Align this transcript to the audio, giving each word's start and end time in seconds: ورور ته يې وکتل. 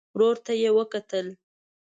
ورور 0.15 0.37
ته 0.45 0.51
يې 0.61 0.69
وکتل. 0.77 1.27